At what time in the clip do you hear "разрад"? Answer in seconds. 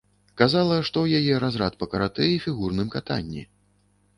1.43-1.77